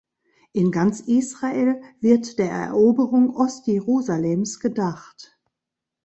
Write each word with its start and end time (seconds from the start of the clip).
In 0.51 0.71
ganz 0.71 1.01
Israel 1.01 1.79
wird 1.99 2.39
der 2.39 2.49
Eroberung 2.49 3.35
Ostjerusalems 3.35 4.59
gedacht. 4.59 5.37